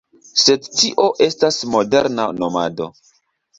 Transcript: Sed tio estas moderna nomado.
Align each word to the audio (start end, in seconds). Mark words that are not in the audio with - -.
Sed 0.43 0.63
tio 0.79 1.05
estas 1.27 1.61
moderna 1.75 2.27
nomado. 2.41 2.91